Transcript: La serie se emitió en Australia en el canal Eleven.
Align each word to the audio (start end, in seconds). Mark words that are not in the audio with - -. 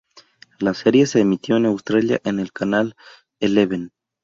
La 0.57 0.73
serie 0.73 1.05
se 1.05 1.19
emitió 1.19 1.57
en 1.57 1.67
Australia 1.67 2.19
en 2.23 2.39
el 2.39 2.51
canal 2.51 2.95
Eleven. 3.39 3.91